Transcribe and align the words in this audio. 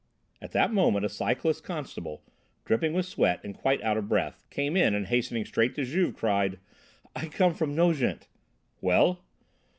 At 0.41 0.51
that 0.53 0.73
moment 0.73 1.05
a 1.05 1.09
cyclist 1.09 1.63
constable, 1.63 2.23
dripping 2.65 2.93
with 2.95 3.05
sweat 3.05 3.39
and 3.43 3.55
quite 3.55 3.83
out 3.83 3.97
of 3.97 4.09
breath, 4.09 4.47
came 4.49 4.75
in 4.75 4.95
and 4.95 5.05
hastening 5.05 5.45
straight 5.45 5.75
to 5.75 5.85
Juve, 5.85 6.15
cried: 6.15 6.57
"I 7.15 7.27
come 7.27 7.53
from 7.53 7.75
Nogent!" 7.75 8.27
"Well?" 8.81 9.23